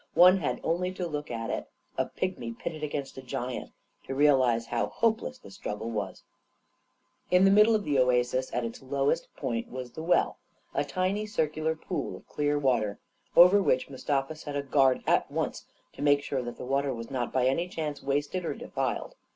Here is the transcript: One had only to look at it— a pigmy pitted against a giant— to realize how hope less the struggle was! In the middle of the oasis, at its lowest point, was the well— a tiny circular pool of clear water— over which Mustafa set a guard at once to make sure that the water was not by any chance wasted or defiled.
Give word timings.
One 0.15 0.37
had 0.39 0.59
only 0.63 0.91
to 0.93 1.05
look 1.05 1.29
at 1.29 1.51
it— 1.51 1.69
a 1.99 2.07
pigmy 2.07 2.53
pitted 2.57 2.81
against 2.81 3.19
a 3.19 3.21
giant— 3.21 3.71
to 4.05 4.15
realize 4.15 4.65
how 4.65 4.87
hope 4.87 5.21
less 5.21 5.37
the 5.37 5.51
struggle 5.51 5.91
was! 5.91 6.23
In 7.29 7.45
the 7.45 7.51
middle 7.51 7.75
of 7.75 7.83
the 7.83 7.99
oasis, 7.99 8.51
at 8.51 8.65
its 8.65 8.81
lowest 8.81 9.27
point, 9.35 9.69
was 9.69 9.91
the 9.91 10.01
well— 10.01 10.39
a 10.73 10.83
tiny 10.83 11.27
circular 11.27 11.75
pool 11.75 12.15
of 12.17 12.27
clear 12.27 12.57
water— 12.57 12.97
over 13.35 13.61
which 13.61 13.91
Mustafa 13.91 14.35
set 14.35 14.55
a 14.55 14.63
guard 14.63 15.03
at 15.05 15.29
once 15.29 15.67
to 15.93 16.01
make 16.01 16.23
sure 16.23 16.41
that 16.41 16.57
the 16.57 16.65
water 16.65 16.95
was 16.95 17.11
not 17.11 17.31
by 17.31 17.45
any 17.45 17.67
chance 17.67 18.01
wasted 18.01 18.43
or 18.43 18.55
defiled. 18.55 19.13